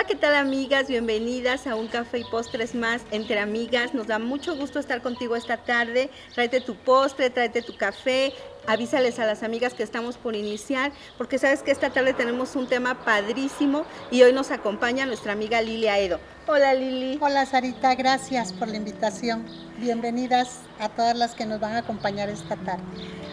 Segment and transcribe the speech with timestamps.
[0.00, 0.88] Hola, ¿qué tal amigas?
[0.88, 3.92] Bienvenidas a un café y postres más entre amigas.
[3.92, 6.08] Nos da mucho gusto estar contigo esta tarde.
[6.32, 8.32] Tráete tu postre, tráete tu café.
[8.66, 12.66] Avísales a las amigas que estamos por iniciar, porque sabes que esta tarde tenemos un
[12.66, 16.18] tema padrísimo y hoy nos acompaña nuestra amiga Lilia Edo.
[16.46, 17.18] Hola Lili.
[17.20, 19.44] Hola Sarita, gracias por la invitación.
[19.76, 22.84] Bienvenidas a todas las que nos van a acompañar esta tarde.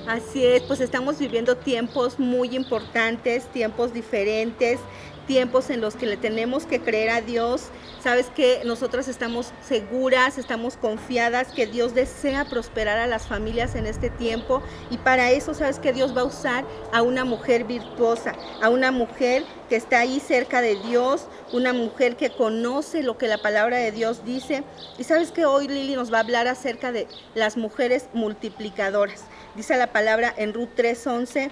[0.05, 4.79] Así es, pues estamos viviendo tiempos muy importantes, tiempos diferentes
[5.27, 7.65] tiempos en los que le tenemos que creer a Dios.
[8.01, 13.85] Sabes que nosotras estamos seguras, estamos confiadas que Dios desea prosperar a las familias en
[13.85, 18.33] este tiempo y para eso sabes que Dios va a usar a una mujer virtuosa,
[18.61, 23.27] a una mujer que está ahí cerca de Dios, una mujer que conoce lo que
[23.27, 24.63] la palabra de Dios dice.
[24.97, 29.25] Y sabes que hoy Lili nos va a hablar acerca de las mujeres multiplicadoras.
[29.55, 31.51] Dice la palabra en Ruth 3:11,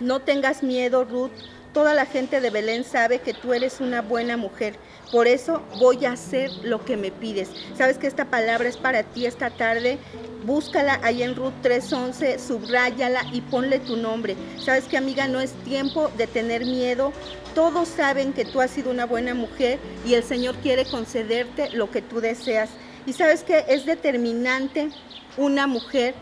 [0.00, 1.32] no tengas miedo Ruth
[1.72, 4.74] Toda la gente de Belén sabe que tú eres una buena mujer.
[5.10, 7.48] Por eso voy a hacer lo que me pides.
[7.78, 9.98] Sabes que esta palabra es para ti esta tarde.
[10.44, 14.36] Búscala ahí en Ruth 311, subráyala y ponle tu nombre.
[14.62, 17.14] Sabes que amiga, no es tiempo de tener miedo.
[17.54, 21.90] Todos saben que tú has sido una buena mujer y el Señor quiere concederte lo
[21.90, 22.68] que tú deseas.
[23.06, 24.90] Y sabes que es determinante
[25.38, 26.14] una mujer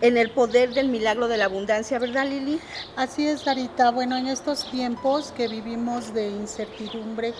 [0.00, 2.60] en el poder del milagro de la abundancia, ¿verdad Lili?
[2.96, 3.90] Así es, Sarita.
[3.90, 7.34] Bueno, en estos tiempos que vivimos de incertidumbre,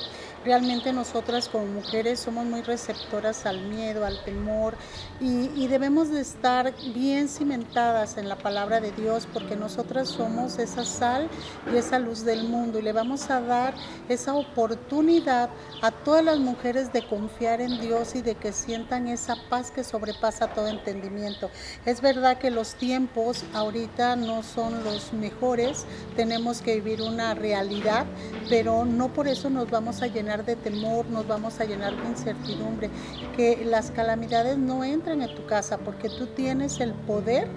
[0.44, 4.76] realmente nosotras como mujeres somos muy receptoras al miedo, al temor
[5.20, 10.84] y, debemos de estar bien cimentadas en la palabra de Dios porque nosotras somos esa
[10.84, 11.28] sal
[11.70, 13.74] y esa luz del mundo y le vamos a dar
[14.08, 15.50] esa oportunidad
[15.82, 19.84] a todas las mujeres de confiar en Dios y de que sientan esa paz que
[19.84, 21.50] sobrepasa todo entendimiento.
[21.84, 25.84] Es verdad que los tiempos ahorita no son los mejores,
[26.16, 28.06] tenemos que vivir una realidad,
[28.48, 32.08] pero no por eso nos vamos a llenar de temor, nos vamos a llenar de
[32.08, 32.90] incertidumbre,
[33.34, 37.48] que las calamidades no entren en tu casa porque tú tienes el poder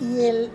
[0.00, 0.50] y el,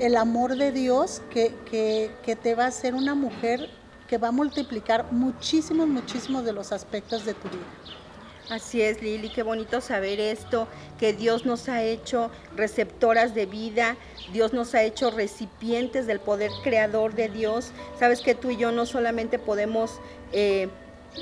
[0.00, 3.68] el, amor de Dios que, que, que te va a hacer una mujer
[4.08, 8.05] que va a multiplicar muchísimos, muchísimos de los aspectos de tu vida.
[8.48, 10.68] Así es, Lili, qué bonito saber esto,
[11.00, 13.96] que Dios nos ha hecho receptoras de vida,
[14.32, 17.72] Dios nos ha hecho recipientes del poder creador de Dios.
[17.98, 19.98] Sabes que tú y yo no solamente podemos
[20.32, 20.68] eh,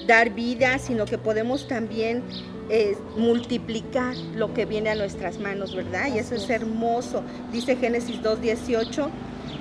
[0.07, 2.23] dar vida, sino que podemos también
[2.69, 6.09] eh, multiplicar lo que viene a nuestras manos, ¿verdad?
[6.15, 7.23] Y eso es hermoso.
[7.51, 9.09] Dice Génesis 2.18.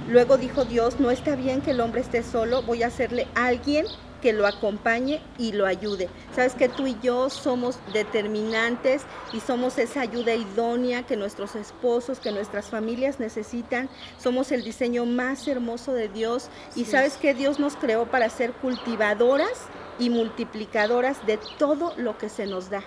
[0.09, 3.47] Luego dijo Dios, no está bien que el hombre esté solo, voy a hacerle a
[3.47, 3.85] alguien
[4.23, 6.07] que lo acompañe y lo ayude.
[6.33, 9.01] Sabes que tú y yo somos determinantes
[9.33, 13.89] y somos esa ayuda idónea que nuestros esposos, que nuestras familias necesitan.
[14.17, 18.53] Somos el diseño más hermoso de Dios y sabes que Dios nos creó para ser
[18.53, 19.67] cultivadoras
[19.99, 22.81] y multiplicadoras de todo lo que se nos da.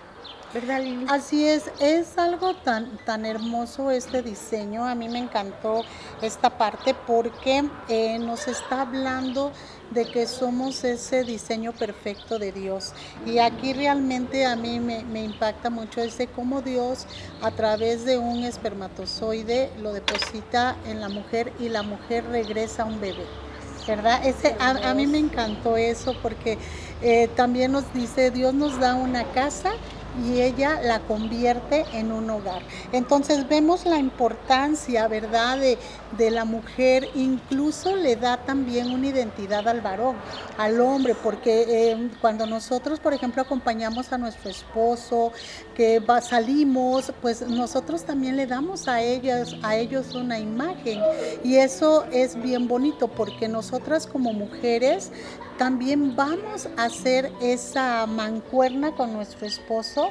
[0.55, 1.05] ¿Verdad, Lili?
[1.11, 4.87] Así es, es algo tan, tan hermoso este diseño.
[4.87, 5.85] A mí me encantó
[6.23, 9.53] esta parte porque eh, nos está hablando
[9.91, 12.93] de que somos ese diseño perfecto de Dios.
[13.25, 17.07] Y aquí realmente a mí me, impacta mucho ese cómo Dios
[17.43, 22.87] a través de un espermatozoide lo deposita en la mujer y la mujer regresa a
[22.87, 23.27] un bebé.
[23.87, 24.27] ¿Verdad?
[24.27, 26.59] Ese, a, mí me encantó eso porque
[27.03, 29.75] eh, también nos dice, Dios nos da una casa
[30.25, 32.63] y ella la convierte en un hogar.
[32.93, 35.79] Entonces vemos la importancia, ¿verdad?, de,
[36.17, 40.17] de, la mujer, incluso le da también una identidad al varón,
[40.59, 45.33] al hombre, porque eh, cuando nosotros, por ejemplo, acompañamos a nuestro esposo,
[45.75, 51.01] que va, salimos, pues nosotros también le damos a ellas, a ellos una imagen.
[51.45, 55.11] Y eso es bien bonito, porque nosotras como mujeres
[55.59, 60.11] también vamos a hacer esa mancuerna con nuestro esposo,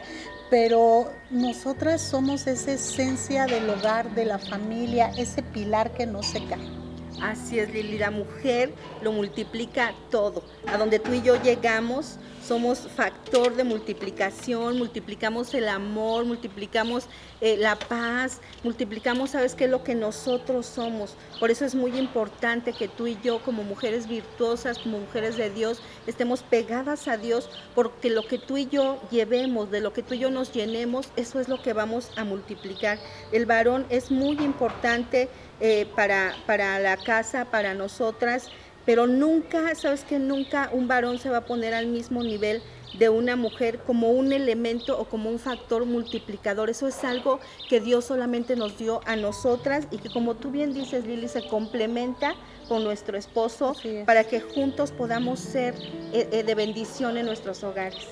[0.50, 6.44] pero nosotras somos esa esencia del hogar, de la familia, ese pilar que no se
[6.46, 6.86] cae.
[7.22, 10.44] Así es, Lili, la mujer lo multiplica todo.
[10.68, 17.08] A donde tú y yo llegamos, somos factor de multiplicación, multiplicamos el amor, multiplicamos
[17.42, 19.68] eh, la paz, multiplicamos, ¿sabes qué?
[19.68, 21.16] Lo que nosotros somos.
[21.40, 25.50] Por eso es muy importante que tú y yo, como mujeres virtuosas, como mujeres de
[25.50, 30.04] Dios, estemos pegadas a Dios, porque lo que tú y yo llevemos, de lo que
[30.04, 33.00] tú y yo nos llenemos, eso es lo que vamos a multiplicar.
[33.32, 38.50] El varón es muy importante eh, para, para la casa, para nosotras
[38.86, 42.62] pero nunca, sabes que nunca un varón se va a poner al mismo nivel
[42.98, 46.70] de una mujer como un elemento o como un factor multiplicador.
[46.70, 47.40] Eso es algo
[47.70, 51.48] que Dios solamente nos dio a nosotras y que como tú bien dices, Lili, se
[51.48, 52.36] complementa
[52.68, 55.76] con nuestro esposo para que juntos podamos ser
[56.14, 58.06] eh, eh, de bendición en nuestros hogares.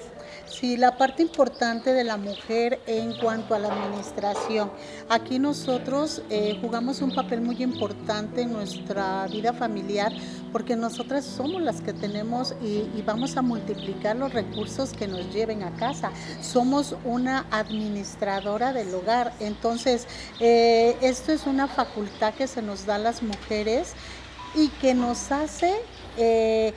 [0.46, 4.72] Sí, la parte importante de la mujer en cuanto a la administración.
[5.10, 10.12] Aquí nosotros eh, jugamos un papel muy importante en nuestra vida familiar
[10.54, 15.64] porque nosotras somos las que tenemos y, vamos a multiplicar los recursos que nos lleven
[15.64, 16.12] a casa.
[16.42, 19.34] Somos una administradora del hogar.
[19.40, 20.08] Entonces,
[20.40, 23.94] eh, esto es una facultad que se nos da a las mujeres
[24.56, 25.74] y que nos hace
[26.18, 26.74] eh,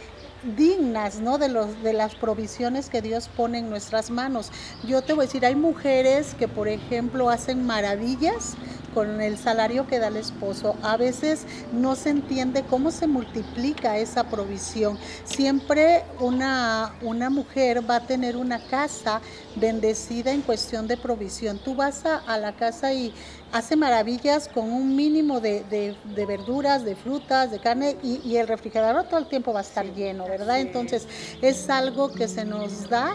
[0.57, 1.37] dignas ¿no?
[1.39, 4.51] de, los, de las provisiones que Dios pone en nuestras manos.
[4.85, 8.57] Yo te voy a decir, hay mujeres que, por ejemplo, hacen maravillas
[8.97, 10.75] con el salario que da el esposo.
[10.83, 14.99] A veces no se entiende cómo se multiplica esa provisión.
[15.27, 19.21] Siempre una, una mujer va a tener una casa
[19.57, 21.59] bendecida en cuestión de provisión.
[21.59, 23.13] Tú vas a, a la casa y
[23.53, 25.95] hace maravillas con un mínimo de,
[26.27, 30.25] verduras, de frutas, de carne y, el refrigerador todo el tiempo va a estar lleno,
[30.27, 30.61] ¿verdad?
[30.61, 31.07] Entonces
[31.43, 33.15] es algo que se nos da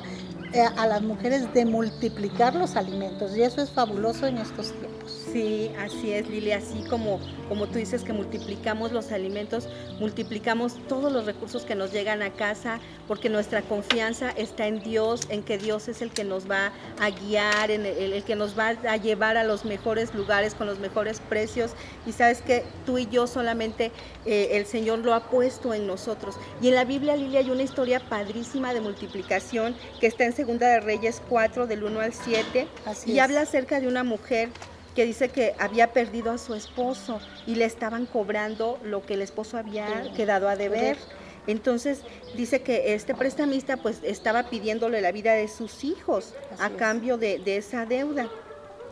[0.53, 5.10] eh, a las mujeres de multiplicar los alimentos y eso es fabuloso en estos tiempos.
[5.31, 11.09] Sí, así es, Lili, así como, como tú dices que multiplicamos los alimentos, multiplicamos todos
[11.09, 15.57] los recursos que nos llegan a casa, porque nuestra confianza está en Dios, en que
[15.57, 19.37] Dios es el que nos va a guiar, en el, que nos va a llevar
[19.37, 21.71] a los mejores lugares con los mejores precios.
[22.05, 23.91] Y sabes que tú y yo solamente
[24.25, 26.35] eh, el Señor lo ha puesto en nosotros.
[26.61, 30.67] Y en la Biblia, Lili, hay una historia padrísima de multiplicación que está en Segunda
[30.67, 32.67] de Reyes 4, del 1 al 7,
[33.05, 34.49] y habla acerca de una mujer
[34.95, 39.21] que dice que había perdido a su esposo y le estaban cobrando lo que el
[39.21, 40.97] esposo había quedado a deber.
[41.47, 42.01] Entonces
[42.35, 47.41] dice que este prestamista pues estaba pidiéndole la vida de sus hijos a cambio de,
[47.45, 48.29] esa deuda.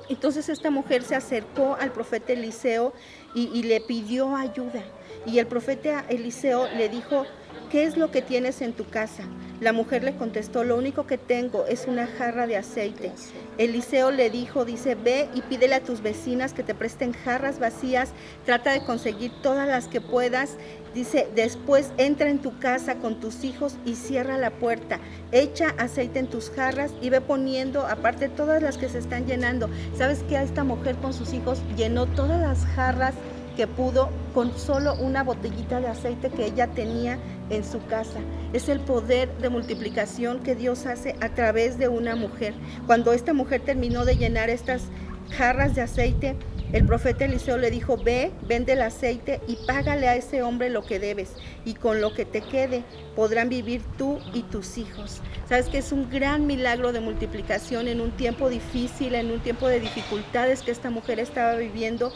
[0.10, 2.94] Entonces esta mujer se acercó al profeta Eliseo
[3.36, 4.84] y, y le pidió ayuda.
[5.26, 7.26] Y el profeta Eliseo le dijo,
[7.70, 9.24] ¿qué es lo que tienes en tu casa?
[9.62, 13.12] La mujer le contestó, lo único que tengo es una jarra de aceite.
[13.58, 18.12] Eliseo le dijo, dice, ve y pídele a tus vecinas que te presten jarras vacías,
[18.46, 20.56] trata de conseguir todas las que puedas.
[20.94, 25.00] Dice, después entra en tu casa con tus hijos y cierra la puerta.
[25.32, 29.70] Echa aceite en tus jarras y ve poniendo, aparte todas las que se están llenando.
[29.98, 33.14] ¿Sabes que a esta mujer con sus hijos llenó todas las jarras
[33.60, 37.20] que pudo con solo una botellita de aceite que ella tenía
[37.50, 38.22] en su casa.
[38.54, 42.54] Es el poder de multiplicación que Dios hace a través de una mujer.
[42.88, 44.84] Cuando esta mujer terminó de llenar estas
[45.32, 46.38] jarras de aceite,
[46.72, 50.86] el profeta Eliseo le dijo, ve, vende el aceite y págale a ese hombre lo
[50.86, 51.34] que debes
[51.66, 52.84] y con lo que te quede
[53.14, 55.20] podrán vivir tú y tus hijos.
[55.50, 59.68] Sabes que es un gran milagro de multiplicación en un tiempo difícil, en un tiempo
[59.68, 62.14] de dificultades que esta mujer estaba viviendo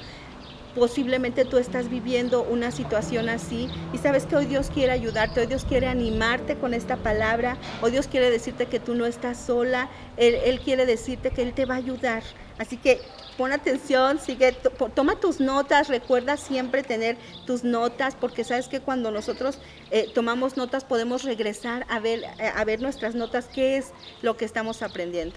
[0.76, 5.48] posiblemente tú estás viviendo una situación así y sabes que hoy Dios quiere ayudarte, hoy
[5.48, 9.90] Dios quiere animarte con esta palabra, hoy Dios quiere decirte que tú no estás sola,
[10.18, 12.24] Él, quiere decirte que Él te va a ayudar.
[12.60, 13.02] Así que
[13.36, 14.56] pon atención, sigue,
[14.94, 17.18] toma tus notas, recuerda siempre tener
[17.48, 19.58] tus notas, porque sabes que cuando nosotros
[19.90, 23.92] eh, tomamos notas podemos regresar a ver, eh, a ver nuestras notas, qué es
[24.22, 25.36] lo que estamos aprendiendo.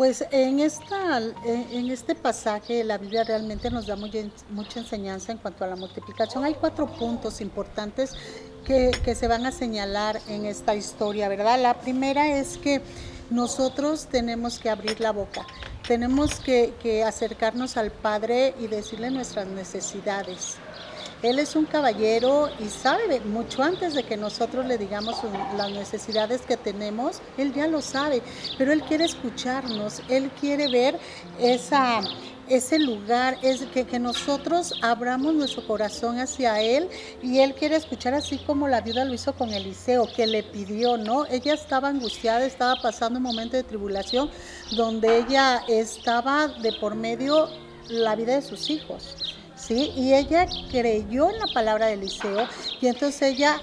[0.00, 5.62] Pues en, esta, en este pasaje la Biblia realmente nos da mucha enseñanza en cuanto
[5.62, 6.42] a la multiplicación.
[6.42, 8.14] Hay cuatro puntos importantes
[8.64, 11.60] que, se van a señalar en esta historia, ¿verdad?
[11.60, 12.80] La primera es que
[13.28, 15.46] nosotros tenemos que abrir la boca,
[15.86, 20.56] tenemos que, que acercarnos al Padre y decirle nuestras necesidades.
[21.22, 25.16] Él es un caballero y sabe mucho antes de que nosotros le digamos
[25.56, 28.22] las necesidades que tenemos, Él ya lo sabe,
[28.56, 30.98] pero Él quiere escucharnos, Él quiere ver
[31.38, 36.88] ese lugar, es que, que, nosotros abramos nuestro corazón hacia Él
[37.22, 40.96] y Él quiere escuchar así como la viuda lo hizo con Eliseo, que le pidió,
[40.96, 41.26] ¿no?
[41.26, 44.30] Ella estaba angustiada, estaba pasando un momento de tribulación
[44.74, 47.48] donde ella estaba de por medio
[47.88, 49.39] la vida de sus hijos.
[49.60, 49.92] ¿Sí?
[49.96, 52.48] Y ella creyó en la palabra de Eliseo
[52.80, 53.60] y entonces ella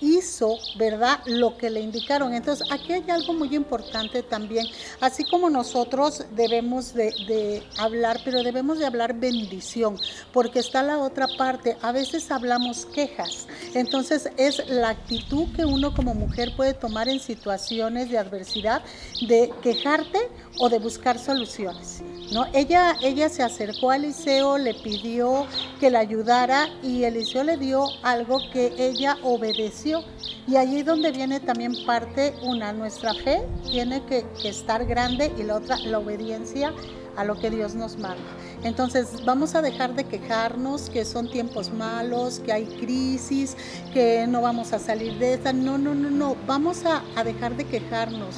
[0.00, 1.20] hizo, ¿verdad?
[1.26, 2.34] Lo que le indicaron.
[2.34, 4.66] Entonces, aquí hay algo muy importante también,
[5.00, 9.98] así como nosotros debemos de, hablar, pero debemos de hablar bendición,
[10.32, 13.46] porque está la otra parte, a veces hablamos quejas.
[13.74, 18.82] Entonces, es la actitud que uno como mujer puede tomar en situaciones de adversidad,
[19.26, 20.18] de quejarte
[20.58, 22.02] o de buscar soluciones.
[22.32, 22.46] ¿No?
[22.52, 25.46] Ella, ella se acercó a Eliseo, le pidió
[25.80, 30.02] que la ayudara y Eliseo le dio algo que ella obedeció.
[30.46, 35.42] Y allí donde viene también parte una, nuestra fe tiene que, que estar grande y
[35.42, 36.72] la otra, la obediencia
[37.16, 38.22] a lo que Dios nos manda.
[38.62, 43.56] Entonces vamos a dejar de quejarnos que son tiempos malos, que hay crisis,
[43.92, 45.52] que no vamos a salir de esta.
[45.52, 46.36] No, no, no, no.
[46.46, 48.36] Vamos a, dejar de quejarnos.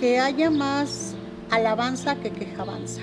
[0.00, 1.14] Que haya más
[1.50, 3.00] alabanza que quejabanza.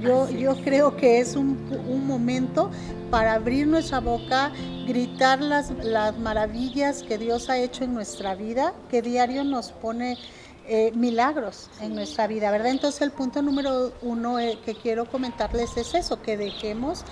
[0.00, 1.58] Yo, yo creo que es un,
[1.88, 2.70] un, momento
[3.10, 4.52] para abrir nuestra boca,
[4.86, 10.18] gritar las, las maravillas que Dios ha hecho en nuestra vida, que diario nos pone
[10.66, 12.68] eh, milagros en nuestra vida, ¿verdad?
[12.68, 17.04] Entonces el punto número uno eh, que quiero comentarles es eso, que dejemos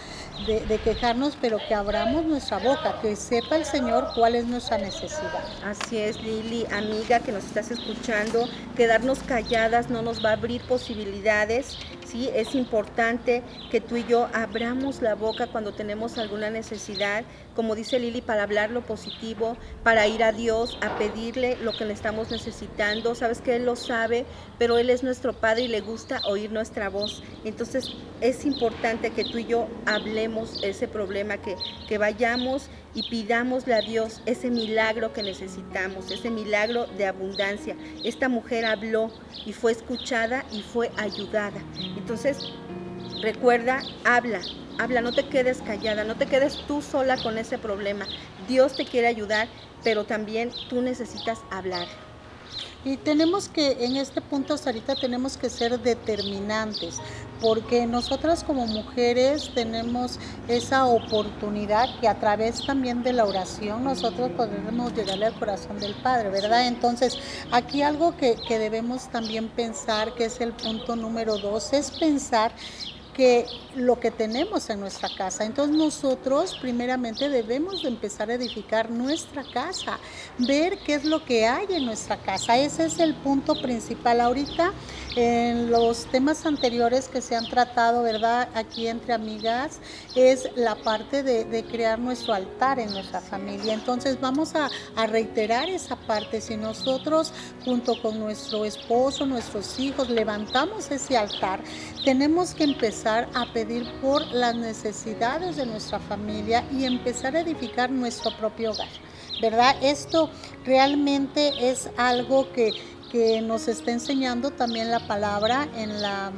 [0.46, 5.44] de, quejarnos, pero que abramos nuestra boca, que sepa el Señor cuál es nuestra necesidad.
[5.64, 10.62] Así es, Lili, amiga que nos estás escuchando, quedarnos calladas no nos va a abrir
[10.62, 12.30] posibilidades, ¿sí?
[12.34, 17.98] Es importante que tú y yo abramos la boca cuando tenemos alguna necesidad, como dice
[17.98, 22.30] Lili, para hablar lo positivo, para ir a Dios, a pedirle lo que le estamos
[22.30, 23.41] necesitando, ¿sabes?
[23.42, 24.24] Que Él lo sabe,
[24.58, 27.22] pero Él es nuestro Padre y le gusta oír nuestra voz.
[27.44, 31.56] Entonces es importante que tú y yo hablemos ese problema, que,
[31.88, 37.76] que vayamos y pidámosle a Dios ese milagro que necesitamos, ese milagro de abundancia.
[38.04, 39.10] Esta mujer habló
[39.44, 41.60] y fue escuchada y fue ayudada.
[41.96, 42.38] Entonces,
[43.22, 44.40] recuerda, habla,
[44.78, 48.06] habla, no te quedes callada, no te quedes tú sola con ese problema.
[48.48, 49.48] Dios te quiere ayudar,
[49.82, 51.86] pero también tú necesitas hablar.
[52.84, 56.96] Y tenemos que, en este punto, Sarita, tenemos que ser determinantes,
[57.40, 64.30] porque nosotras como mujeres tenemos esa oportunidad que a través también de la oración nosotros
[64.36, 66.66] podemos llegarle al corazón del Padre, ¿verdad?
[66.66, 67.18] Entonces,
[67.52, 72.52] aquí algo que, que debemos también pensar, que es el punto número dos, es pensar
[73.12, 75.44] que lo que tenemos en nuestra casa.
[75.44, 79.98] Entonces nosotros primeramente debemos de empezar a edificar nuestra casa,
[80.38, 82.56] ver qué es lo que hay en nuestra casa.
[82.58, 84.20] Ese es el punto principal.
[84.20, 84.72] Ahorita
[85.16, 88.48] en los temas anteriores que se han tratado, ¿verdad?
[88.54, 89.78] Aquí entre amigas,
[90.14, 93.72] es la parte de, crear nuestro altar en nuestra familia.
[93.72, 96.40] Entonces vamos a, a reiterar esa parte.
[96.40, 97.32] Si nosotros
[97.64, 101.60] junto con nuestro esposo, nuestros hijos, levantamos ese altar,
[102.04, 107.90] tenemos que empezar a pedir por las necesidades de nuestra familia y empezar a edificar
[107.90, 108.88] nuestro propio hogar.
[109.40, 109.74] ¿Verdad?
[109.82, 110.30] Esto
[110.64, 112.72] realmente es algo que,
[113.42, 116.32] nos está enseñando también la palabra en la,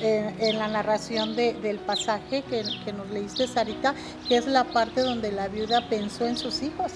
[0.00, 3.94] en, la narración del pasaje que, que nos leíste, Sarita,
[4.26, 6.92] que es la parte donde la viuda pensó en sus hijos.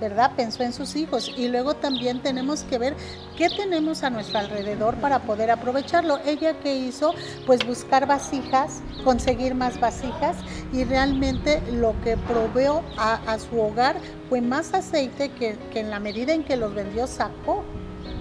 [0.00, 0.32] ¿Verdad?
[0.36, 1.30] Pensó en sus hijos.
[1.36, 2.96] Y luego también tenemos que ver
[3.36, 6.18] qué tenemos a nuestro alrededor para poder aprovecharlo.
[6.24, 7.14] Ella que hizo,
[7.46, 10.36] pues buscar vasijas, conseguir más vasijas
[10.72, 13.96] y realmente lo que proveó a, su hogar
[14.28, 17.64] fue más aceite que, que en la medida en que los vendió sacó.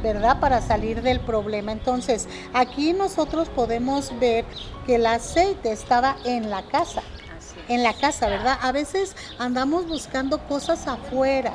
[0.03, 0.39] ¿verdad?
[0.39, 1.73] Para salir del problema.
[1.73, 4.45] Entonces, aquí nosotros podemos ver
[4.85, 7.01] que el aceite estaba en la casa
[7.69, 8.57] en la casa, ¿verdad?
[8.61, 11.53] A veces andamos buscando cosas afuera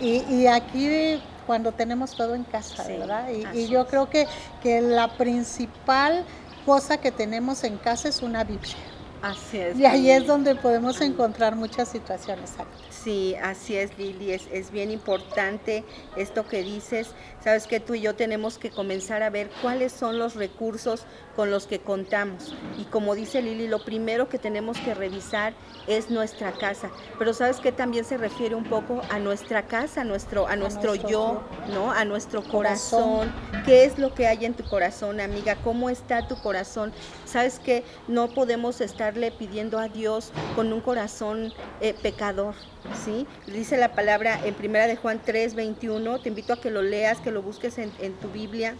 [0.00, 3.28] y, aquí cuando tenemos todo en casa, ¿verdad?
[3.54, 4.26] Y, yo creo que,
[4.62, 6.24] que la principal
[6.64, 8.76] cosa que tenemos en casa es una Biblia.
[9.22, 9.78] Así es.
[9.78, 12.52] Y ahí es donde podemos encontrar muchas situaciones.
[12.90, 14.32] Sí, así es, Lili.
[14.32, 15.84] Es, es, bien importante
[16.16, 17.08] esto que dices.
[17.46, 21.04] Sabes que tú y yo tenemos que comenzar a ver cuáles son los recursos
[21.36, 22.56] con los que contamos.
[22.76, 25.54] Y como dice Lili, lo primero que tenemos que revisar
[25.86, 26.90] es nuestra casa.
[27.20, 30.96] Pero sabes que también se refiere un poco a nuestra casa, a nuestro, a nuestro,
[30.96, 31.92] yo, ¿no?
[31.92, 33.32] A nuestro corazón.
[33.64, 35.54] ¿Qué es lo que hay en tu corazón, amiga?
[35.62, 36.92] ¿Cómo está tu corazón?
[37.26, 42.56] Sabes que no podemos estarle pidiendo a Dios con un corazón eh, pecador.
[43.04, 43.26] ¿Sí?
[43.48, 47.18] Dice la palabra en primera de Juan 3, 21, te invito a que lo leas,
[47.18, 48.76] que lo busques en, en tu Biblia.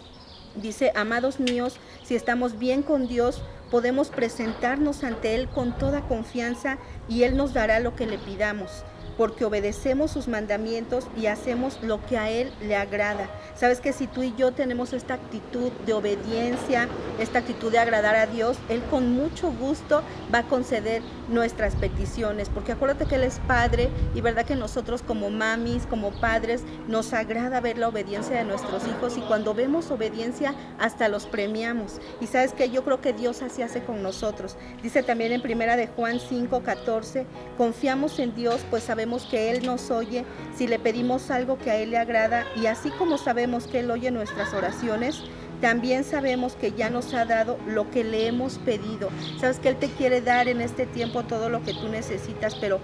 [0.54, 6.78] Dice, amados míos, si estamos bien con Dios, podemos presentarnos ante Él con toda confianza
[7.06, 8.82] y Él nos dará lo que le pidamos
[9.16, 13.28] porque obedecemos sus mandamientos y hacemos lo que a Él le agrada.
[13.54, 18.16] Sabes que si tú y yo tenemos esta actitud de obediencia, esta actitud de agradar
[18.16, 20.02] a Dios, Él con mucho gusto
[20.34, 25.02] va a conceder nuestras peticiones, porque acuérdate que Él es Padre y verdad que nosotros
[25.02, 29.90] como mamis, como padres, nos agrada ver la obediencia de nuestros hijos y cuando vemos
[29.90, 32.00] obediencia hasta los premiamos.
[32.20, 34.56] Y sabes que yo creo que Dios así hace con nosotros.
[34.82, 39.64] Dice también en primera de Juan 5, 14, confiamos en Dios pues sabemos que Él
[39.64, 40.24] nos oye
[40.56, 43.90] si le pedimos algo que a Él le agrada y así como sabemos que Él
[43.90, 45.22] oye nuestras oraciones,
[45.60, 49.08] también sabemos que ya nos ha dado lo que le hemos pedido.
[49.40, 52.80] Sabes que Él te quiere dar en este tiempo todo lo que tú necesitas, pero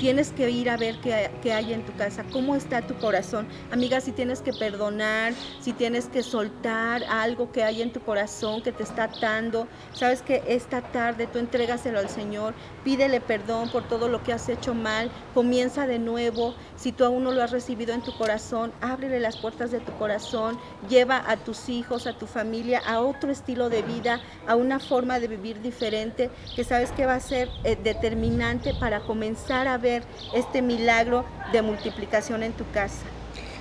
[0.00, 3.46] tienes que ir a ver qué, qué, hay en tu casa, cómo está tu corazón.
[3.70, 8.62] Amiga, si tienes que perdonar, si tienes que soltar algo que hay en tu corazón
[8.62, 13.86] que te está atando, sabes que esta tarde tú entrégaselo al Señor, pídele perdón por
[13.88, 16.54] todo lo que has hecho mal, comienza de nuevo.
[16.76, 19.92] Si tú aún no lo has recibido en tu corazón, ábrele las puertas de tu
[19.92, 20.58] corazón,
[20.88, 25.18] lleva a tus hijos, a tu familia a otro estilo de vida, a una forma
[25.20, 30.02] de vivir diferente, que sabes que va a ser eh, determinante para comenzar a ver
[30.32, 33.06] este milagro de multiplicación en tu casa.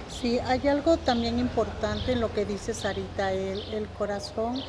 [0.10, 4.64] Sí, hay algo también importante en lo que dice Sarita, el, el corazón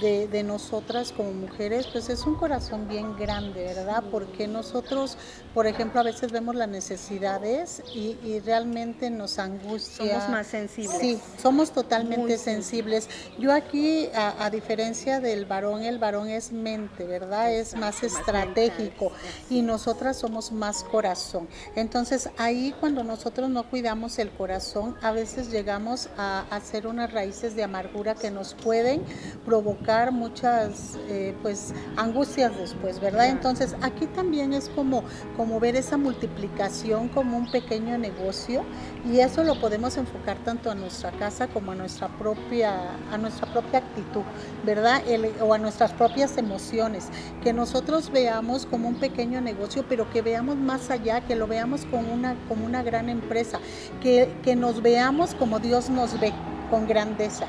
[0.00, 4.02] de, nosotras como mujeres, pues es un corazón bien grande, ¿verdad?
[4.10, 5.16] Porque nosotros,
[5.54, 10.14] por ejemplo, a veces vemos las necesidades y, realmente nos angustia.
[10.14, 10.98] Somos más sensibles.
[10.98, 13.08] Sí, somos totalmente sensibles.
[13.38, 17.52] Yo aquí, a, diferencia del varón, el varón es mente, ¿verdad?
[17.52, 19.12] Es más estratégico
[19.48, 21.48] y nosotras somos más corazón.
[21.76, 27.54] Entonces ahí cuando nosotros no cuidamos el corazón, a veces llegamos a hacer unas raíces
[27.54, 29.02] de amargura que nos pueden
[29.44, 29.81] provocar
[30.12, 33.28] muchas eh, pues angustias después, ¿verdad?
[33.28, 35.02] Entonces aquí también es como,
[35.36, 38.62] como ver esa multiplicación como un pequeño negocio
[39.10, 42.72] y eso lo podemos enfocar tanto a nuestra casa como a nuestra propia,
[43.12, 44.22] a nuestra propia actitud,
[44.64, 45.02] ¿verdad?
[45.40, 47.08] o a nuestras propias emociones,
[47.42, 51.84] que nosotros veamos como un pequeño negocio, pero que veamos más allá, que lo veamos
[51.86, 53.58] como una, como una gran empresa,
[54.00, 56.32] que, que nos veamos como Dios nos ve,
[56.70, 57.46] con grandeza.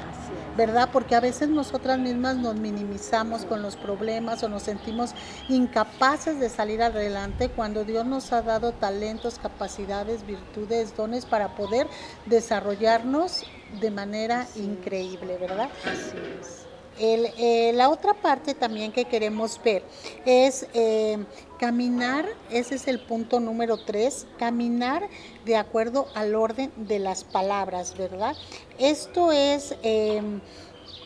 [0.58, 0.90] ¿Verdad?
[0.92, 5.12] Porque a veces nosotras mismas nos minimizamos con los problemas o nos sentimos
[5.50, 11.88] incapaces de salir adelante cuando Dios nos ha dado talentos, capacidades, virtudes, dones para poder
[12.26, 13.44] desarrollarnos
[13.80, 15.70] de manera increíble, ¿verdad?
[15.86, 16.63] Así es.
[17.00, 19.84] Eh, la otra parte también que queremos ver
[20.26, 21.18] es eh,
[21.60, 25.08] caminar, ese es el punto número tres, caminar
[25.46, 28.36] de acuerdo al orden de las palabras, ¿verdad?
[28.78, 29.76] Esto es...
[29.84, 30.42] Em,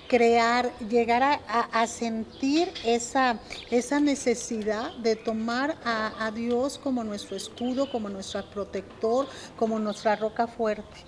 [0.09, 3.39] crear, llegar a, sentir esa,
[3.69, 9.27] esa necesidad de tomar a Dios como nuestro escudo, como nuestro protector,
[9.57, 11.03] como nuestra roca fuerte.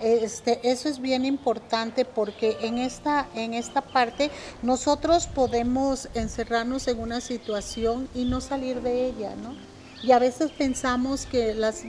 [0.00, 4.30] Este, eso es bien importante porque en esta, en esta parte
[4.62, 9.54] nosotros podemos encerrarnos en una situación y no salir de ella, ¿no?
[10.02, 11.82] Y a veces pensamos que las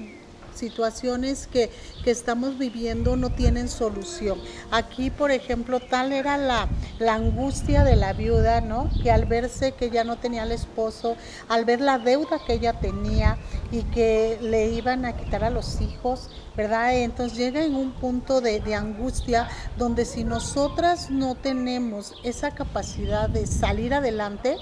[0.56, 1.70] situaciones que,
[2.04, 4.40] que, estamos viviendo no tienen solución.
[4.72, 6.68] Aquí, por ejemplo, tal era la,
[7.00, 8.90] la, angustia de la viuda, ¿no?
[9.04, 11.16] Que al verse que ya no tenía el esposo,
[11.50, 13.38] al ver la deuda que ella tenía
[13.72, 16.96] y que le iban a quitar a los hijos, ¿verdad?
[16.96, 23.48] Entonces llega en un punto de, angustia donde si nosotras no tenemos esa capacidad de
[23.48, 24.58] salir adelante,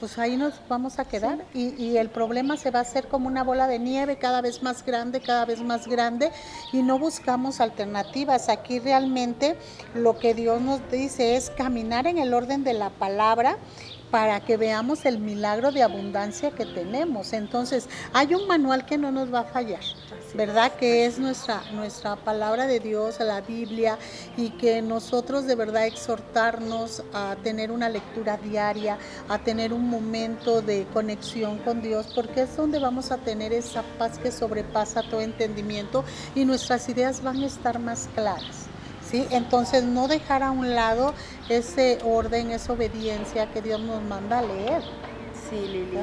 [0.00, 3.28] pues ahí nos vamos a quedar y, y, el problema se va a hacer como
[3.28, 6.32] una bola de nieve cada vez más grande, cada vez más grande
[6.72, 8.48] y no buscamos alternativas.
[8.48, 9.56] Aquí realmente
[9.94, 13.58] lo que Dios nos dice es caminar en el orden de la palabra
[14.10, 17.32] para que veamos el milagro de abundancia que tenemos.
[17.32, 19.80] Entonces, hay un manual que no nos va a fallar,
[20.34, 20.72] ¿verdad?
[20.72, 23.98] Que es nuestra, nuestra palabra de Dios, la Biblia,
[24.36, 30.62] y que nosotros de verdad exhortarnos a tener una lectura diaria, a tener un momento
[30.62, 35.20] de conexión con Dios, porque es donde vamos a tener esa paz que sobrepasa todo
[35.20, 38.59] entendimiento y nuestras ideas van a estar más claras.
[39.10, 39.26] ¿Sí?
[39.30, 41.14] Entonces no dejar a un lado
[41.48, 44.82] ese orden, esa obediencia que Dios nos manda a leer.
[45.48, 45.98] Sí, Lili,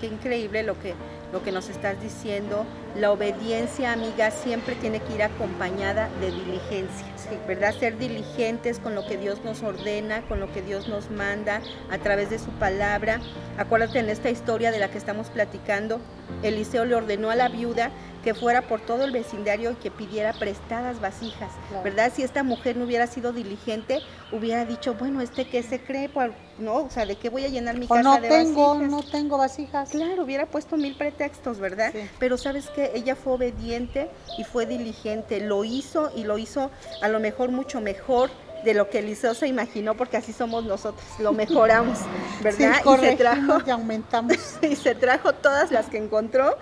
[0.00, 0.94] qué, increíble lo que,
[1.32, 2.66] lo que nos estás diciendo.
[2.96, 7.06] La obediencia, amiga, siempre tiene que ir acompañada de diligencia,
[7.46, 7.74] ¿verdad?
[7.78, 11.60] Ser diligentes con lo que Dios nos ordena, con lo que Dios nos manda
[11.92, 13.20] a través de su palabra.
[13.56, 16.00] Acuérdate en esta historia de la que estamos platicando,
[16.42, 20.32] Eliseo le ordenó a la viuda que fuera por todo el vecindario y que pidiera
[20.32, 22.12] prestadas vasijas, ¿verdad?
[22.14, 26.10] Si esta mujer no hubiera sido diligente, hubiera dicho, bueno, este que se cree,
[26.58, 26.76] ¿no?
[26.76, 29.90] O sea, ¿de qué voy a llenar mi casa no de tengo, No tengo vasijas.
[29.90, 31.92] Claro, hubiera puesto mil pretextos, ¿verdad?
[32.18, 37.08] Pero sabes que ella fue obediente y fue diligente, lo hizo y lo hizo a
[37.08, 38.30] lo mejor mucho mejor
[38.64, 41.98] de lo que Eliseo se imaginó, porque así somos nosotros, lo mejoramos,
[42.42, 42.80] ¿verdad?
[42.84, 44.36] y se trajo y aumentamos.
[44.62, 46.56] y se trajo todas las que encontró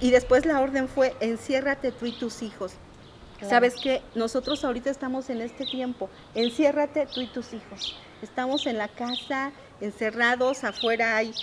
[0.00, 2.72] y después la orden fue, enciérrate tú y tus hijos.
[3.40, 7.94] Sabes que nosotros ahorita estamos en este tiempo, enciérrate tú y tus hijos.
[8.22, 11.34] Estamos en la casa, encerrados, afuera hay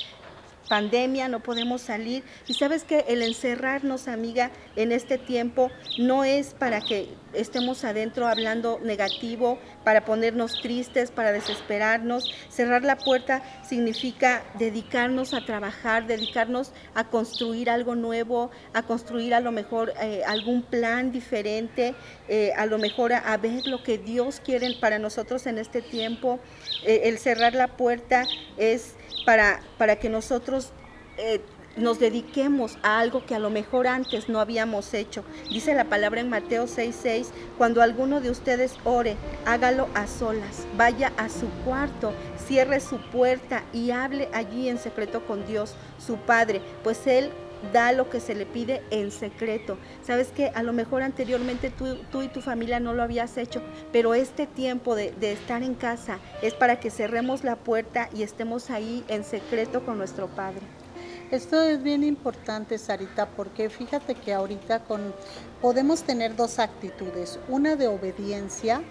[0.74, 2.24] pandemia, no podemos salir.
[2.48, 8.28] Y sabes que el encerrarnos, amiga, en este tiempo no es para que estemos adentro
[8.28, 12.34] hablando negativo, para ponernos tristes, para desesperarnos.
[12.50, 19.42] Cerrar la puerta significa dedicarnos a trabajar, dedicarnos a construir algo nuevo, a construir a
[19.42, 21.94] lo mejor eh, algún plan diferente,
[22.28, 26.40] eh, a lo mejor a, ver lo que Dios quiere para nosotros en este tiempo.
[26.84, 28.24] Eh, el cerrar la puerta
[28.58, 30.72] es para, para que nosotros
[31.76, 35.24] nos dediquemos a algo que a lo mejor antes no habíamos hecho.
[35.50, 41.12] Dice la palabra en Mateo 6:6, cuando alguno de ustedes ore, hágalo a solas, vaya
[41.18, 42.14] a su cuarto,
[42.48, 47.32] cierre su puerta y hable allí en secreto con Dios, su Padre, pues Él
[47.72, 49.78] da lo que se le pide en secreto.
[50.06, 54.14] Sabes que a lo mejor anteriormente tú, y tu familia no lo habías hecho, pero
[54.14, 58.70] este tiempo de, de estar en casa es para que cerremos la puerta y estemos
[58.70, 60.62] ahí en secreto con nuestro Padre.
[61.32, 65.16] Esto es bien importante, Sarita, porque fíjate que ahorita con,
[65.62, 68.84] podemos tener dos actitudes, una de obediencia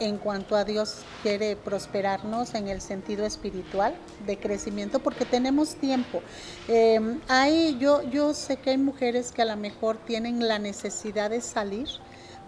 [0.00, 3.94] en cuanto a Dios quiere prosperarnos en el sentido espiritual
[4.26, 6.22] de crecimiento, porque tenemos tiempo.
[6.68, 11.30] Em, hay, yo, yo sé que hay mujeres que a lo mejor tienen la necesidad
[11.30, 11.88] de salir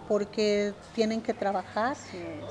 [0.07, 1.95] porque tienen que trabajar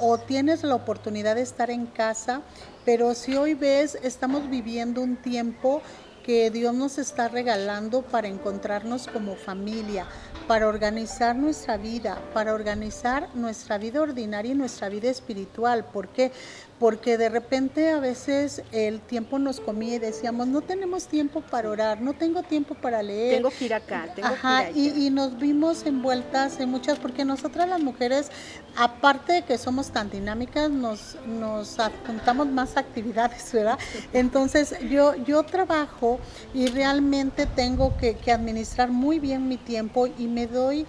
[0.00, 2.40] o tienes la oportunidad de estar en casa,
[2.84, 5.82] pero si hoy ves, estamos viviendo un tiempo
[6.28, 10.06] que Dios nos está regalando para encontrarnos como familia,
[10.46, 15.86] para organizar nuestra vida, para organizar nuestra vida ordinaria y nuestra vida espiritual.
[15.86, 16.30] ¿Por qué?
[16.78, 21.70] Porque de repente a veces el tiempo nos comía y decíamos, no tenemos tiempo para
[21.70, 23.36] orar, no tengo tiempo para leer.
[23.36, 24.98] Tengo que ir acá, tengo Ajá, que ir allá.
[24.98, 28.30] Y, y nos vimos envueltas en muchas, porque nosotras las mujeres,
[28.76, 33.78] aparte de que somos tan dinámicas, nos, nos adjuntamos más actividades, ¿verdad?
[34.12, 36.20] Entonces yo, yo trabajo
[36.54, 40.86] y realmente tengo que, que administrar muy bien mi tiempo y me doy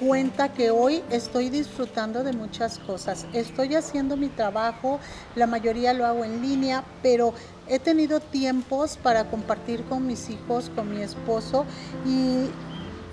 [0.00, 3.26] cuenta que hoy estoy disfrutando de muchas cosas.
[3.34, 4.98] Estoy haciendo mi trabajo,
[5.36, 7.34] la mayoría lo hago en línea, pero
[7.68, 11.66] he tenido tiempos para compartir con mis hijos, con mi esposo
[12.06, 12.48] y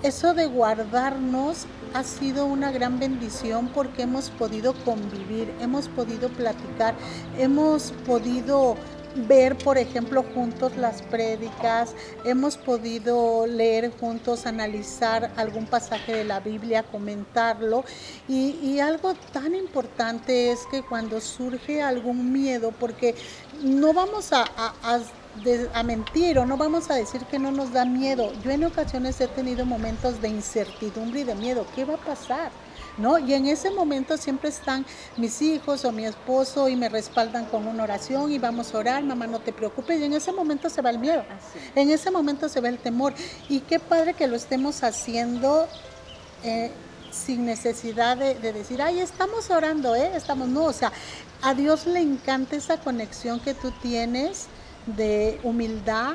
[0.02, 6.94] eso de guardarnos ha sido una gran bendición porque hemos podido convivir, hemos podido platicar,
[7.38, 8.76] hemos podido
[9.14, 11.94] ver, por ejemplo, juntos las prédicas,
[12.24, 17.84] hemos podido leer juntos, analizar algún pasaje de la Biblia, comentarlo.
[18.28, 23.16] Y, algo tan importante es que cuando surge algún miedo, porque
[23.62, 24.44] no vamos a,
[25.74, 28.32] a mentir o no vamos a decir que no nos da miedo.
[28.44, 31.66] Yo en ocasiones he tenido momentos de incertidumbre y de miedo.
[31.74, 32.50] ¿Qué va a pasar?
[32.98, 33.18] ¿No?
[33.18, 34.84] Y en ese momento siempre están
[35.16, 39.02] mis hijos o mi esposo y me respaldan con una oración y vamos a orar,
[39.02, 40.00] mamá, no te preocupes.
[40.00, 41.24] Y en ese momento se va el miedo,
[41.74, 43.14] en ese momento se va el temor.
[43.48, 45.66] Y qué padre que lo estemos haciendo.
[46.44, 46.70] Eh,
[47.10, 50.12] sin necesidad de, de, decir, ay, estamos orando, ¿eh?
[50.14, 50.92] Estamos, no, o sea,
[51.42, 54.46] a Dios le encanta esa conexión que tú tienes
[54.86, 56.14] de humildad,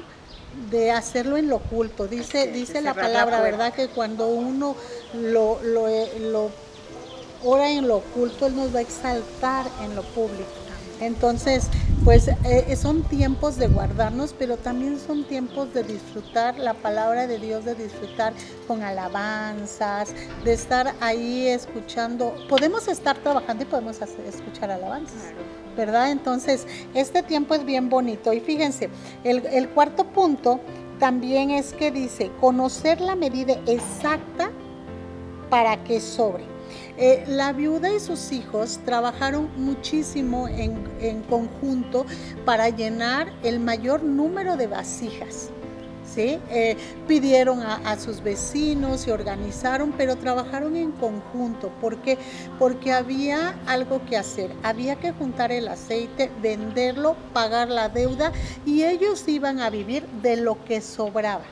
[0.70, 2.08] de hacerlo en lo oculto.
[2.08, 3.74] Dice, dice la palabra, ¿verdad?
[3.74, 4.76] Que cuando uno
[5.14, 5.88] lo, lo,
[6.20, 6.52] lo
[7.44, 10.50] ora en lo oculto, Él nos va a exaltar en lo público.
[11.00, 11.68] Entonces,
[12.06, 17.40] pues eh, son tiempos de guardarnos, pero también son tiempos de disfrutar la palabra de
[17.40, 18.34] Dios, de disfrutar
[18.68, 22.34] con alabanzas, de estar ahí escuchando.
[22.48, 25.34] Podemos estar trabajando y podemos escuchar alabanzas,
[25.76, 26.12] ¿verdad?
[26.12, 28.32] Entonces, este tiempo es bien bonito.
[28.32, 28.90] Y fíjense,
[29.24, 30.60] el cuarto punto
[31.00, 34.52] también es que dice, conocer la medida exacta
[35.50, 36.53] para que sobre.
[36.98, 42.06] Eh, la viuda y sus hijos trabajaron muchísimo en, conjunto
[42.46, 45.50] para llenar el mayor número de vasijas.
[46.06, 46.40] ¿Sí?
[46.52, 46.78] Eh,
[47.08, 51.72] pidieron a, sus vecinos, y organizaron, pero trabajaron en conjunto.
[51.82, 52.20] ¿Por qué?
[52.60, 54.52] Porque había algo que hacer.
[54.62, 58.32] Había que juntar el aceite, venderlo, pagar la deuda
[58.64, 61.46] y ellos iban a vivir de lo que sobraba.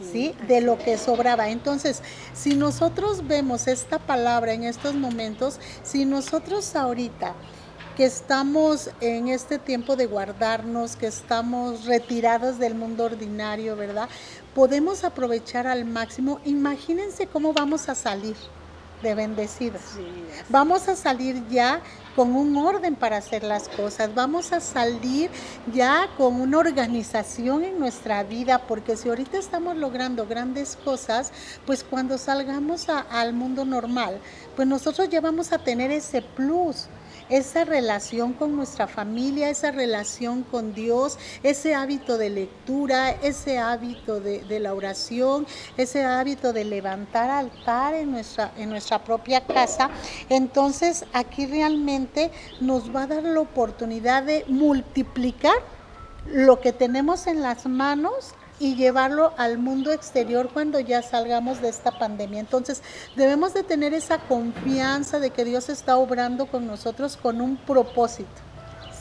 [0.00, 0.34] ¿Sí?
[0.46, 1.48] De lo que sobraba.
[1.48, 2.02] Entonces,
[2.34, 7.34] si nosotros vemos esta palabra en estos momentos, si nosotros ahorita
[7.96, 14.08] que estamos en este tiempo de guardarnos, que estamos retirados del mundo ordinario, ¿verdad?
[14.54, 16.40] Podemos aprovechar al máximo.
[16.44, 18.36] Imagínense cómo vamos a salir
[19.02, 19.82] de bendecidos.
[20.48, 21.80] Vamos a salir ya
[22.16, 25.30] con un orden para hacer las cosas, vamos a salir
[25.72, 31.32] ya con una organización en nuestra vida, porque si ahorita estamos logrando grandes cosas,
[31.64, 34.18] pues cuando salgamos al mundo normal,
[34.56, 36.88] pues nosotros ya vamos a tener ese plus
[37.28, 44.20] esa relación con nuestra familia, esa relación con Dios, ese hábito de lectura, ese hábito
[44.20, 49.90] de, la oración, ese hábito de levantar altar en nuestra, en nuestra propia casa.
[50.28, 55.56] Entonces aquí realmente nos va a dar la oportunidad de multiplicar
[56.26, 61.68] lo que tenemos en las manos y llevarlo al mundo exterior cuando ya salgamos de
[61.68, 62.40] esta pandemia.
[62.40, 62.82] Entonces,
[63.16, 68.47] debemos de tener esa confianza de que Dios está obrando con nosotros con un propósito.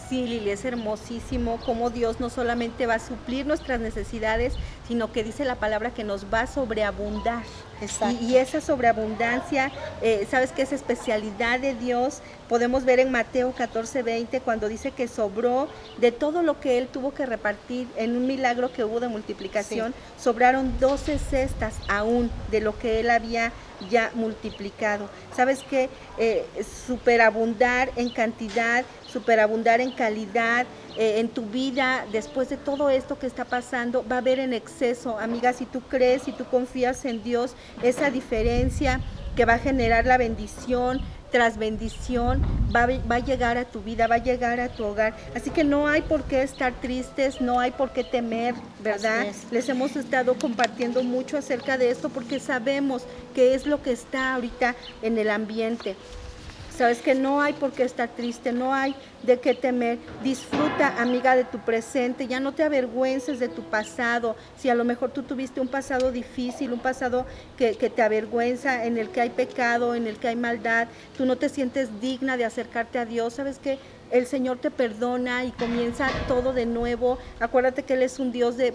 [0.09, 4.53] Sí, Lili, es hermosísimo cómo Dios no solamente va a suplir nuestras necesidades,
[4.87, 7.43] sino que dice la palabra que nos va a sobreabundar.
[8.21, 14.01] Y, esa sobreabundancia, eh, sabes que es especialidad de Dios, podemos ver en Mateo 14,
[14.01, 15.67] 20, cuando dice que sobró
[15.97, 19.93] de todo lo que Él tuvo que repartir en un milagro que hubo de multiplicación,
[20.17, 23.51] sobraron 12 cestas aún de lo que Él había
[23.91, 25.09] ya multiplicado.
[25.35, 26.45] Sabes que eh,
[26.87, 28.85] superabundar en cantidad,
[29.17, 34.17] superabundar en calidad, eh, en tu vida, después de todo esto que está pasando, va
[34.17, 35.17] a haber en exceso.
[35.17, 39.01] Amiga, si tú crees, si tú confías en Dios, esa diferencia
[39.35, 41.01] que va a generar la bendición,
[41.31, 42.41] tras bendición
[42.75, 45.15] va, va, a llegar a tu vida, va a llegar a tu hogar.
[45.35, 49.25] Así que no hay por qué estar tristes, no hay por qué temer, ¿verdad?
[49.51, 53.03] Les hemos estado compartiendo mucho acerca de esto porque sabemos
[53.33, 55.95] que es lo que está ahorita en el ambiente.
[56.77, 59.97] Sabes que no hay por qué estar triste, no hay de qué temer.
[60.23, 62.27] Disfruta, amiga, de tu presente.
[62.27, 64.35] Ya no te avergüences de tu pasado.
[64.59, 67.25] Si a lo mejor tú tuviste un pasado difícil, un pasado
[67.57, 70.87] que, te avergüenza, en el que hay pecado, en el que hay maldad,
[71.17, 73.33] tú no te sientes digna de acercarte a Dios.
[73.33, 73.79] ¿Sabes qué?
[74.11, 77.17] El Señor te perdona y comienza todo de nuevo.
[77.39, 78.73] Acuérdate que Él es un Dios de,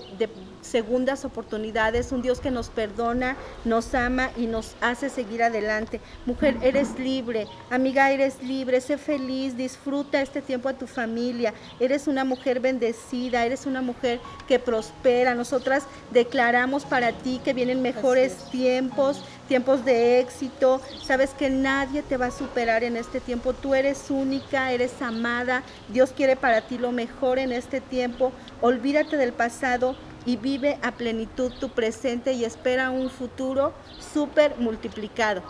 [0.61, 6.01] segundas oportunidades, un Dios que nos perdona, nos ama y nos hace seguir adelante.
[6.25, 11.53] Mujer, eres libre, amiga, eres libre, sé feliz, disfruta este tiempo a tu familia.
[11.81, 15.35] Eres una mujer bendecida, eres una mujer que prospera.
[15.35, 20.81] Nosotras declaramos para ti que vienen mejores tiempos, tiempos de éxito.
[21.05, 23.52] Sabes que nadie te va a superar en este tiempo.
[23.52, 25.62] Tú eres única, eres amada.
[25.88, 28.33] Dios quiere para ti lo mejor en este tiempo.
[28.61, 33.72] Olvídate del pasado y vive a plenitud tu presente y espera un futuro
[34.12, 35.42] súper multiplicado.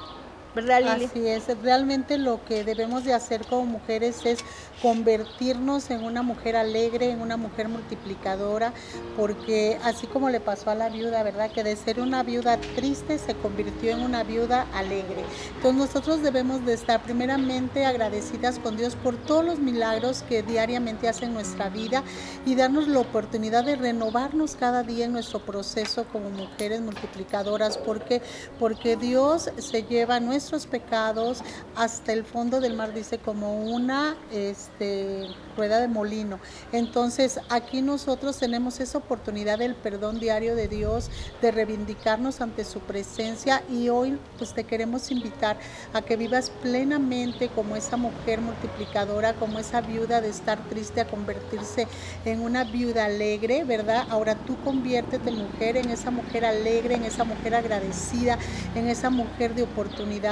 [0.54, 1.06] ¿Verdad, Lili?
[1.06, 4.40] Así es, realmente lo que debemos de hacer como mujeres es
[4.82, 8.72] convertirnos en una mujer alegre, en una mujer multiplicadora,
[9.16, 11.52] porque así como le pasó a la viuda, ¿verdad?
[11.52, 15.24] Que de ser una viuda triste se convirtió en una viuda alegre.
[15.56, 21.08] Entonces nosotros debemos de estar primeramente agradecidas con Dios por todos los milagros que diariamente
[21.08, 22.02] hace en nuestra vida
[22.44, 28.20] y darnos la oportunidad de renovarnos cada día en nuestro proceso como mujeres multiplicadoras, porque
[28.58, 31.40] porque Dios se lleva nuestra nuestros pecados
[31.76, 36.40] hasta el fondo del mar, dice, como una este, rueda de molino.
[36.72, 42.80] Entonces, aquí nosotros tenemos esa oportunidad del perdón diario de Dios, de reivindicarnos ante su
[42.80, 45.56] presencia y hoy pues te queremos invitar
[45.92, 51.06] a que vivas plenamente como esa mujer multiplicadora, como esa viuda de estar triste a
[51.06, 51.86] convertirse
[52.24, 54.06] en una viuda alegre, ¿verdad?
[54.10, 58.38] Ahora tú conviértete mujer en esa mujer alegre, en esa mujer agradecida,
[58.74, 60.31] en esa mujer de oportunidad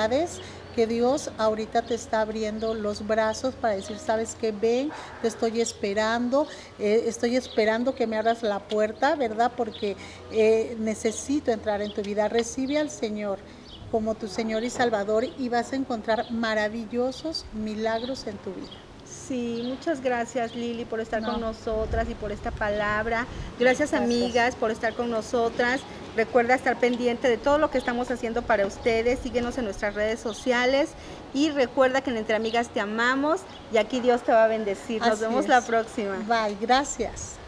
[0.75, 5.61] que Dios ahorita te está abriendo los brazos para decir, sabes que ven, te estoy
[5.61, 6.47] esperando,
[6.79, 9.53] eh, estoy esperando que me abras la puerta, ¿verdad?
[9.57, 9.97] Porque
[10.31, 12.29] eh, necesito entrar en tu vida.
[12.29, 13.39] Recibe al Señor
[13.91, 18.90] como tu Señor y Salvador y vas a encontrar maravillosos milagros en tu vida.
[19.31, 23.29] Sí, muchas gracias Lili por estar con nosotras y por esta palabra.
[23.61, 25.83] Gracias, amigas por estar con nosotras.
[26.17, 29.21] Recuerda estar pendiente de todo lo que estamos haciendo para ustedes.
[29.21, 30.91] Síguenos en nuestras redes sociales
[31.33, 35.01] y recuerda que en Entre Amigas te amamos y aquí Dios te va a bendecir.
[35.01, 36.17] Nos vemos la próxima.
[36.27, 37.40] Bye, gracias.